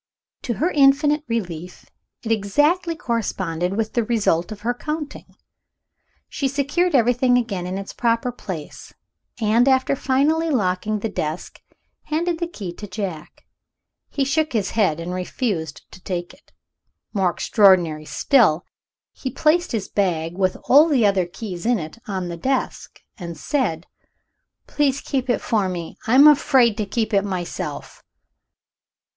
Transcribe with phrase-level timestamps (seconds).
[0.41, 1.85] To her infinite relief,
[2.23, 5.35] it exactly corresponded with the result of her counting.
[6.27, 8.95] She secured everything again in its proper place;
[9.39, 11.61] and, after finally locking the desk,
[12.05, 13.45] handed the key to Jack.
[14.09, 16.51] He shook his head, and refused to take it.
[17.13, 18.65] More extraordinary still,
[19.11, 23.37] he placed his bag, with all the other keys in it, on the desk, and
[23.37, 23.85] said,
[24.65, 28.01] "Please keep it for me; I'm afraid to keep it myself."